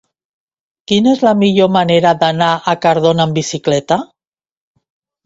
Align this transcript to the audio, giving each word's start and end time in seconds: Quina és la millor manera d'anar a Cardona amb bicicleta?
Quina 0.91 1.11
és 1.11 1.19
la 1.27 1.33
millor 1.41 1.69
manera 1.75 2.13
d'anar 2.23 2.47
a 2.71 2.75
Cardona 2.87 3.27
amb 3.27 3.39
bicicleta? 3.41 3.99